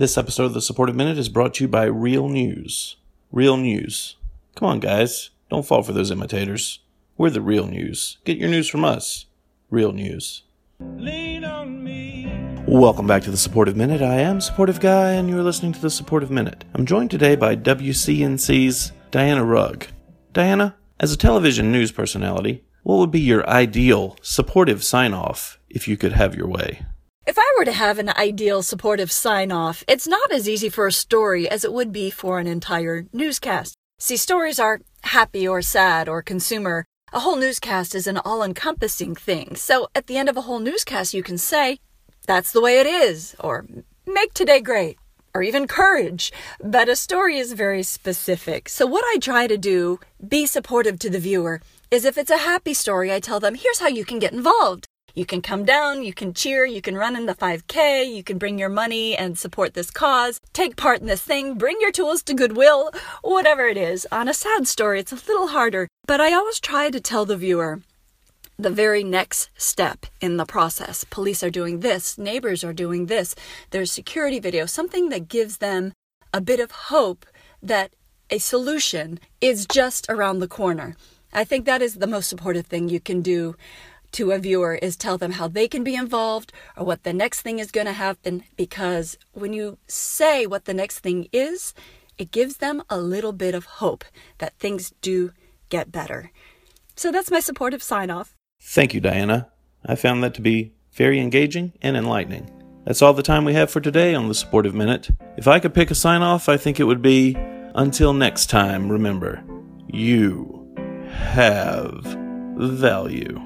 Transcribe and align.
This 0.00 0.16
episode 0.16 0.44
of 0.44 0.54
the 0.54 0.62
Supportive 0.62 0.96
Minute 0.96 1.18
is 1.18 1.28
brought 1.28 1.52
to 1.52 1.64
you 1.64 1.68
by 1.68 1.84
Real 1.84 2.26
News. 2.26 2.96
Real 3.30 3.58
News. 3.58 4.16
Come 4.56 4.66
on, 4.66 4.80
guys. 4.80 5.28
Don't 5.50 5.66
fall 5.66 5.82
for 5.82 5.92
those 5.92 6.10
imitators. 6.10 6.78
We're 7.18 7.28
the 7.28 7.42
real 7.42 7.66
news. 7.66 8.16
Get 8.24 8.38
your 8.38 8.48
news 8.48 8.66
from 8.66 8.82
us. 8.82 9.26
Real 9.68 9.92
News. 9.92 10.44
Welcome 12.66 13.06
back 13.06 13.24
to 13.24 13.30
the 13.30 13.36
Supportive 13.36 13.76
Minute. 13.76 14.00
I 14.00 14.20
am 14.20 14.40
Supportive 14.40 14.80
Guy, 14.80 15.10
and 15.10 15.28
you're 15.28 15.42
listening 15.42 15.74
to 15.74 15.80
the 15.82 15.90
Supportive 15.90 16.30
Minute. 16.30 16.64
I'm 16.72 16.86
joined 16.86 17.10
today 17.10 17.36
by 17.36 17.54
WCNC's 17.54 18.92
Diana 19.10 19.44
Rugg. 19.44 19.88
Diana, 20.32 20.76
as 20.98 21.12
a 21.12 21.18
television 21.18 21.70
news 21.70 21.92
personality, 21.92 22.64
what 22.84 22.96
would 22.96 23.10
be 23.10 23.20
your 23.20 23.46
ideal 23.46 24.16
supportive 24.22 24.82
sign 24.82 25.12
off 25.12 25.58
if 25.68 25.86
you 25.86 25.98
could 25.98 26.12
have 26.12 26.34
your 26.34 26.48
way? 26.48 26.86
If 27.26 27.38
I 27.38 27.54
were 27.58 27.66
to 27.66 27.72
have 27.72 27.98
an 27.98 28.08
ideal 28.08 28.62
supportive 28.62 29.12
sign 29.12 29.52
off, 29.52 29.84
it's 29.86 30.08
not 30.08 30.32
as 30.32 30.48
easy 30.48 30.68
for 30.68 30.86
a 30.86 30.92
story 30.92 31.48
as 31.48 31.64
it 31.64 31.72
would 31.72 31.92
be 31.92 32.10
for 32.10 32.38
an 32.40 32.46
entire 32.46 33.04
newscast. 33.12 33.76
See, 33.98 34.16
stories 34.16 34.58
are 34.58 34.80
happy 35.02 35.46
or 35.46 35.60
sad 35.60 36.08
or 36.08 36.22
consumer. 36.22 36.86
A 37.12 37.20
whole 37.20 37.36
newscast 37.36 37.94
is 37.94 38.06
an 38.06 38.16
all 38.18 38.42
encompassing 38.42 39.14
thing. 39.14 39.54
So 39.54 39.88
at 39.94 40.06
the 40.06 40.16
end 40.16 40.28
of 40.28 40.36
a 40.36 40.40
whole 40.40 40.60
newscast, 40.60 41.12
you 41.12 41.22
can 41.22 41.36
say, 41.36 41.78
that's 42.26 42.52
the 42.52 42.60
way 42.60 42.80
it 42.80 42.86
is, 42.86 43.36
or 43.38 43.66
make 44.06 44.32
today 44.32 44.60
great, 44.60 44.98
or 45.34 45.42
even 45.42 45.66
courage. 45.66 46.32
But 46.64 46.88
a 46.88 46.96
story 46.96 47.36
is 47.38 47.52
very 47.52 47.82
specific. 47.82 48.68
So 48.68 48.86
what 48.86 49.04
I 49.14 49.18
try 49.18 49.46
to 49.46 49.58
do, 49.58 50.00
be 50.26 50.46
supportive 50.46 50.98
to 51.00 51.10
the 51.10 51.20
viewer, 51.20 51.60
is 51.90 52.04
if 52.04 52.16
it's 52.16 52.30
a 52.30 52.38
happy 52.38 52.72
story, 52.72 53.12
I 53.12 53.20
tell 53.20 53.40
them, 53.40 53.56
here's 53.56 53.80
how 53.80 53.88
you 53.88 54.06
can 54.06 54.18
get 54.18 54.32
involved. 54.32 54.86
You 55.14 55.24
can 55.24 55.42
come 55.42 55.64
down, 55.64 56.02
you 56.02 56.12
can 56.12 56.34
cheer, 56.34 56.64
you 56.64 56.80
can 56.80 56.96
run 56.96 57.16
in 57.16 57.26
the 57.26 57.34
5K, 57.34 58.14
you 58.14 58.22
can 58.22 58.38
bring 58.38 58.58
your 58.58 58.68
money 58.68 59.16
and 59.16 59.38
support 59.38 59.74
this 59.74 59.90
cause, 59.90 60.40
take 60.52 60.76
part 60.76 61.00
in 61.00 61.06
this 61.06 61.22
thing, 61.22 61.54
bring 61.54 61.76
your 61.80 61.92
tools 61.92 62.22
to 62.24 62.34
Goodwill, 62.34 62.90
whatever 63.22 63.66
it 63.66 63.76
is. 63.76 64.06
On 64.12 64.28
a 64.28 64.34
sad 64.34 64.68
story, 64.68 65.00
it's 65.00 65.12
a 65.12 65.26
little 65.26 65.48
harder, 65.48 65.88
but 66.06 66.20
I 66.20 66.32
always 66.32 66.60
try 66.60 66.90
to 66.90 67.00
tell 67.00 67.24
the 67.24 67.36
viewer 67.36 67.80
the 68.58 68.70
very 68.70 69.02
next 69.02 69.50
step 69.56 70.06
in 70.20 70.36
the 70.36 70.44
process. 70.44 71.04
Police 71.04 71.42
are 71.42 71.50
doing 71.50 71.80
this, 71.80 72.18
neighbors 72.18 72.62
are 72.62 72.74
doing 72.74 73.06
this, 73.06 73.34
there's 73.70 73.90
security 73.90 74.38
video, 74.38 74.66
something 74.66 75.08
that 75.08 75.28
gives 75.28 75.58
them 75.58 75.92
a 76.32 76.40
bit 76.40 76.60
of 76.60 76.70
hope 76.70 77.26
that 77.62 77.94
a 78.30 78.38
solution 78.38 79.18
is 79.40 79.66
just 79.66 80.06
around 80.08 80.38
the 80.38 80.48
corner. 80.48 80.94
I 81.32 81.44
think 81.44 81.64
that 81.64 81.82
is 81.82 81.96
the 81.96 82.06
most 82.06 82.28
supportive 82.28 82.66
thing 82.66 82.88
you 82.88 83.00
can 83.00 83.22
do 83.22 83.56
to 84.12 84.32
a 84.32 84.38
viewer 84.38 84.74
is 84.74 84.96
tell 84.96 85.18
them 85.18 85.32
how 85.32 85.48
they 85.48 85.68
can 85.68 85.84
be 85.84 85.94
involved 85.94 86.52
or 86.76 86.84
what 86.84 87.02
the 87.02 87.12
next 87.12 87.42
thing 87.42 87.58
is 87.58 87.70
going 87.70 87.86
to 87.86 87.92
happen 87.92 88.44
because 88.56 89.16
when 89.32 89.52
you 89.52 89.78
say 89.86 90.46
what 90.46 90.64
the 90.64 90.74
next 90.74 91.00
thing 91.00 91.28
is, 91.32 91.74
it 92.18 92.30
gives 92.30 92.58
them 92.58 92.82
a 92.90 92.98
little 92.98 93.32
bit 93.32 93.54
of 93.54 93.64
hope 93.64 94.04
that 94.38 94.58
things 94.58 94.92
do 95.00 95.32
get 95.68 95.90
better. 95.90 96.30
So 96.96 97.10
that's 97.10 97.30
my 97.30 97.40
supportive 97.40 97.82
sign 97.82 98.10
off. 98.10 98.34
Thank 98.60 98.92
you, 98.92 99.00
Diana. 99.00 99.48
I 99.86 99.94
found 99.94 100.22
that 100.22 100.34
to 100.34 100.42
be 100.42 100.74
very 100.92 101.18
engaging 101.18 101.72
and 101.80 101.96
enlightening. 101.96 102.50
That's 102.84 103.02
all 103.02 103.14
the 103.14 103.22
time 103.22 103.44
we 103.44 103.54
have 103.54 103.70
for 103.70 103.80
today 103.80 104.14
on 104.14 104.28
the 104.28 104.34
Supportive 104.34 104.74
Minute. 104.74 105.10
If 105.36 105.48
I 105.48 105.60
could 105.60 105.74
pick 105.74 105.90
a 105.90 105.94
sign 105.94 106.22
off, 106.22 106.48
I 106.48 106.56
think 106.56 106.80
it 106.80 106.84
would 106.84 107.02
be 107.02 107.36
until 107.74 108.12
next 108.12 108.50
time, 108.50 108.90
remember, 108.90 109.42
you 109.86 110.74
have 111.08 112.02
value. 112.58 113.40